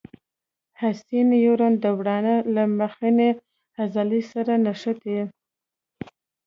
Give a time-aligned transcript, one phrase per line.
[0.79, 3.31] حسي نیورون د ورانه له مخنۍ
[3.81, 5.19] عضلې سره نښتي.